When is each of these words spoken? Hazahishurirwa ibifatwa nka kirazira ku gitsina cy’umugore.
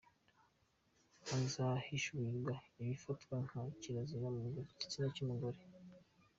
Hazahishurirwa 1.27 2.53
ibifatwa 2.81 3.35
nka 3.45 3.61
kirazira 3.79 4.27
ku 4.53 4.59
gitsina 4.67 5.07
cy’umugore. 5.15 5.59